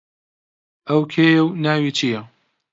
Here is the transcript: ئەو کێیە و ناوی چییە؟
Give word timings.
ئەو 0.87 1.01
کێیە 1.13 1.41
و 1.45 1.55
ناوی 1.63 1.95
چییە؟ 1.97 2.21